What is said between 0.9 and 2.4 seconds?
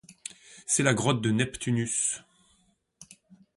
grotte de Neptunus.